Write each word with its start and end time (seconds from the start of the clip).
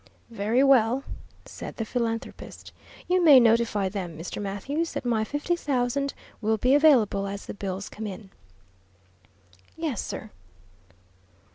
"Very 0.31 0.63
well," 0.63 1.03
said 1.45 1.75
the 1.75 1.85
philanthropist. 1.85 2.71
"You 3.07 3.23
may 3.23 3.39
notify 3.39 3.87
them, 3.87 4.17
Mr. 4.17 4.41
Mathews, 4.41 4.93
that 4.93 5.05
my 5.05 5.23
fifty 5.23 5.55
thousand 5.55 6.15
will 6.41 6.57
be 6.57 6.73
available 6.73 7.27
as 7.27 7.45
the 7.45 7.53
bills 7.53 7.87
come 7.87 8.07
in." 8.07 8.31
"Yes, 9.77 10.03
sir." 10.03 10.31